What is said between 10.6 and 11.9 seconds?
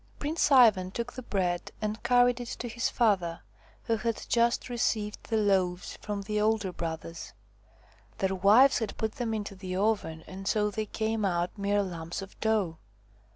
they came out mere